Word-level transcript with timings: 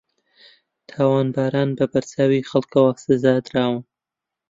تاوانباران 0.89 1.69
بە 1.77 1.85
بەرچاوی 1.91 2.47
خەڵکەوە 2.49 2.91
سزادراون 3.03 3.77